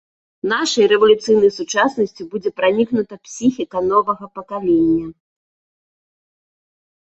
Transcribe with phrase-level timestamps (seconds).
[0.51, 5.13] Нашай рэвалюцыйнай сучаснасцю будзе пранікнута псіхіка новага пакалення.